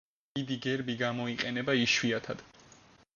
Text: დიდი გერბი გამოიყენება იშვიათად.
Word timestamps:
დიდი 0.37 0.55
გერბი 0.63 0.95
გამოიყენება 1.01 1.77
იშვიათად. 1.83 2.43